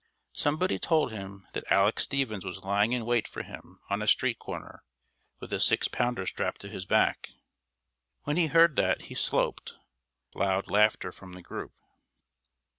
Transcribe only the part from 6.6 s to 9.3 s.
to his back. When he heard that, he